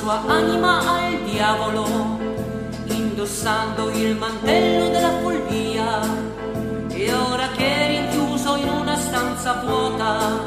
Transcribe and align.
sua 0.00 0.22
anima 0.26 0.78
al 0.78 1.22
diavolo, 1.24 2.18
indossando 2.84 3.90
il 3.90 4.16
mantello 4.16 4.88
della 4.88 5.18
follia. 5.20 6.00
E 6.88 7.12
ora 7.12 7.48
che 7.48 7.66
è 7.66 7.88
rinchiuso 7.88 8.56
in 8.56 8.68
una 8.68 8.96
stanza 8.96 9.62
vuota, 9.64 10.40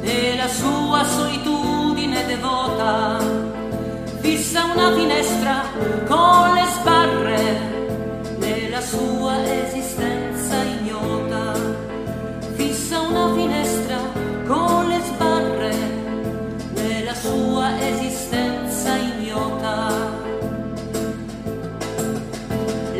nella 0.00 0.48
sua 0.48 1.04
solitudine 1.04 2.26
devota, 2.26 3.18
fissa 4.20 4.64
una 4.64 4.92
finestra 4.92 5.62
con 6.08 6.54
le 6.54 6.64
sbarre 6.80 7.60
nella 8.38 8.80
sua 8.80 9.40
esistenza 9.44 9.81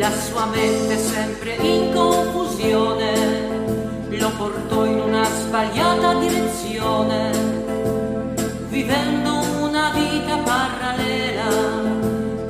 La 0.03 0.11
sua 0.11 0.47
mente 0.47 0.99
sempre 0.99 1.55
in 1.55 1.95
confusione 1.95 3.15
lo 4.09 4.31
portò 4.37 4.85
in 4.85 4.99
una 4.99 5.23
sbagliata 5.25 6.15
direzione, 6.15 7.31
vivendo 8.69 9.33
una 9.61 9.93
vita 9.95 10.39
parallela 10.39 11.47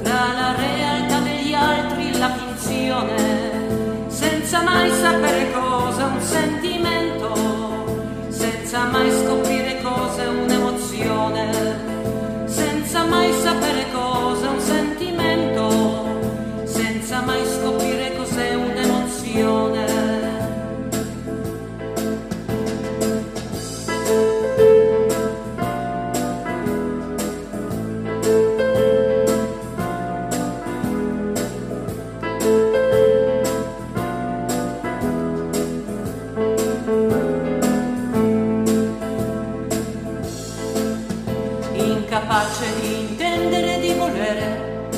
tra 0.03 0.33
la 0.33 0.55
realtà 0.57 1.19
degli 1.19 1.53
altri 1.53 2.11
e 2.15 2.17
la 2.17 2.31
finzione, 2.31 4.07
senza 4.07 4.63
mai 4.63 4.91
sapere 4.91 5.53
cosa 5.53 6.07
un 6.07 6.21
sentimento, 6.23 7.35
senza 8.31 8.85
mai 8.85 9.11
scoprire 9.11 9.22
incapace 42.33 42.81
di 42.81 43.01
intendere 43.01 43.77
e 43.77 43.81
di 43.81 43.93
volere. 43.93 44.89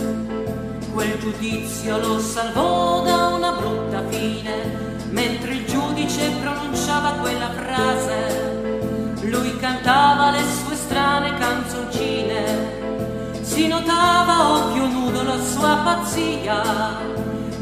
Quel 0.92 1.18
giudizio 1.18 1.98
lo 1.98 2.20
salvò 2.20 3.02
da 3.02 3.27
una 3.28 3.52
brutta 3.52 4.04
fine, 4.08 5.02
mentre 5.10 5.55
il 5.55 5.66
giudice 5.66 6.30
pronunciava 6.40 7.14
quella 7.20 7.50
frase, 7.50 9.16
lui 9.22 9.56
cantava 9.56 10.30
le 10.30 10.42
sue 10.44 10.77
strane 10.77 11.36
canzoncine. 11.36 12.82
Si 13.40 13.66
notava 13.66 14.52
occhio 14.52 14.86
nudo 14.86 15.22
la 15.24 15.40
sua 15.42 15.80
pazzia, 15.82 16.62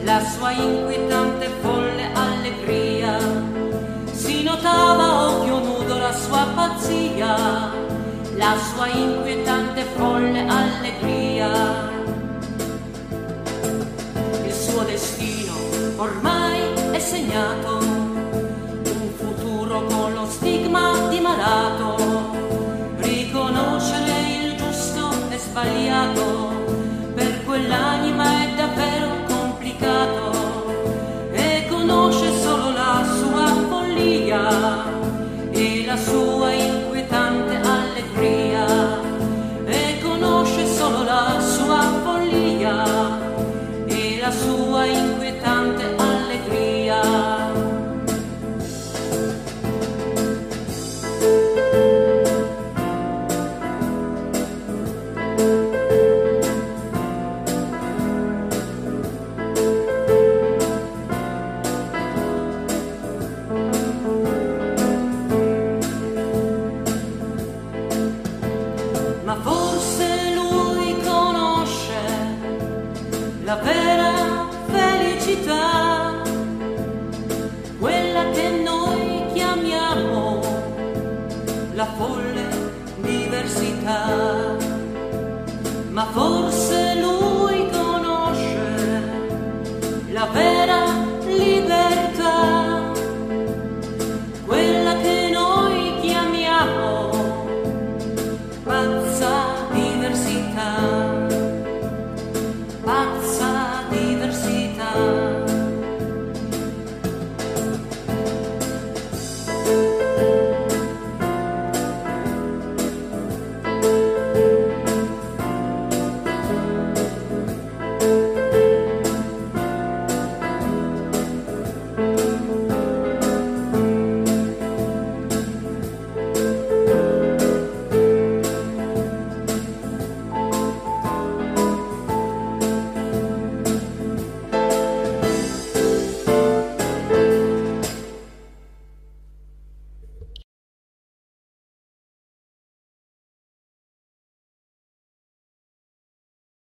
la 0.03 0.21
sua 0.37 0.51
inquietante 0.53 1.49
folle 1.63 2.13
allegria. 2.13 3.19
Si 4.11 4.43
notava 4.43 5.29
occhio 5.31 5.59
nudo 5.61 5.97
la 5.97 6.13
sua 6.13 6.47
pazzia, 6.55 7.82
la 8.43 8.57
sua 8.59 8.89
inquietante 8.89 9.85
folle 9.97 10.41
allegria. 10.49 11.49
Il 14.45 14.53
suo 14.53 14.83
destino 14.83 15.55
ormai 15.97 16.59
è 16.91 16.99
segnato, 16.99 17.79
un 17.79 19.11
futuro 19.17 19.85
con 19.85 20.13
lo 20.15 20.27
stigma 20.27 21.07
di 21.09 21.21
malato, 21.21 21.95
riconoscere 22.97 24.15
il 24.41 24.57
giusto 24.57 25.13
e 25.31 25.39
sbagliato, 25.39 26.25
per 27.15 27.45
quell'anima 27.45 28.25
è 28.43 28.55
davvero 28.57 29.11
complicato 29.29 30.25
e 31.31 31.67
conosce 31.71 32.29
solo 32.41 32.73
la 32.73 33.07
sua 33.21 33.47
follia 33.69 34.85
e 35.53 35.85
la 35.87 35.97
sua 35.97 36.32
sua 44.33 44.87
inquietante 44.87 45.85
allegria. 45.99 47.01
La 73.45 73.57
vera 73.57 74.22
felicità, 75.23 76.21
quella 77.79 78.31
che 78.31 78.51
noi 78.51 79.25
chiamiamo 79.33 80.41
la 81.75 81.87
folle 81.97 82.49
diversità. 82.97 84.57
Ma 85.91 86.05
forse 86.07 87.01
lui 87.01 87.22